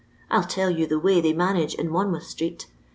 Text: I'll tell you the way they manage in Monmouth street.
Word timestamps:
I'll 0.31 0.45
tell 0.45 0.71
you 0.71 0.87
the 0.87 0.97
way 0.97 1.21
they 1.21 1.31
manage 1.31 1.75
in 1.75 1.87
Monmouth 1.87 2.23
street. 2.23 2.65